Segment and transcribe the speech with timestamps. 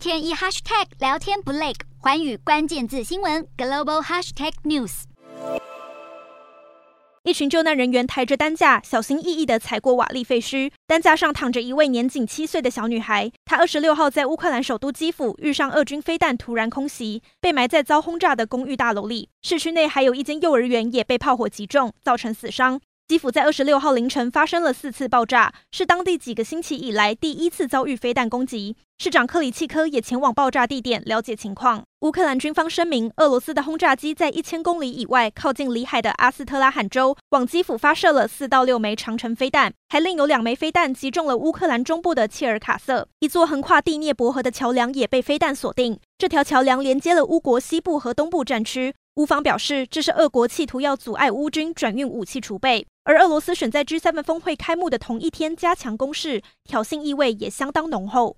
[0.00, 5.02] 天一 hashtag 聊天不累，寰宇关键字新闻 global hashtag news。
[7.24, 10.72] 一群救难人员抬着担架，小心翼翼地踩过瓦砾废墟。
[10.86, 13.30] 担架上躺着一位年仅七岁的小女孩。
[13.44, 19.28] 她二十六号在乌克兰首都基辅遇上俄军飞弹突然空袭，被埋在遭轰炸的公寓大楼里。
[19.42, 22.80] 市区内还有一间幼儿园也被炮火击中，造成死伤。
[23.10, 28.76] 基辅在二十六号凌晨发生了四次爆炸，是当地几个星期以来第一次遭遇飞弹攻击。
[28.98, 31.82] 市长克里契科也前往爆炸地点了解情况。
[32.02, 43.08] 乌克兰军方声明，俄罗斯的轰炸机在一千公里以外，靠近里海的阿斯特拉罕州，往基辅发射了四到六枚长城飞弹，还另有两枚飞弹击中了乌克兰中部的切尔卡瑟。
[43.18, 48.94] 一座横跨第聂伯河的桥梁也被飞弹锁定，这条桥梁连接了乌国西部和东部战区。
[49.16, 52.86] 乌方表示，这是俄国企图要阻碍乌军转运武器储备。
[53.02, 58.36] 而俄罗斯选在 G7 峰会开幕的同一天加强攻势，挑衅意味也相当浓厚。